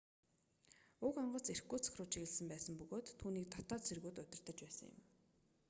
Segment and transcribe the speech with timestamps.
[1.05, 5.01] уг онгоц иркутск руу чиглэсэн байсан бөгөөд түүнийг дотоод цэргүүд удирдаж байсан юм